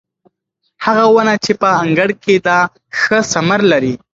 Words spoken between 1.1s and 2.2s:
ونه چې په انګړ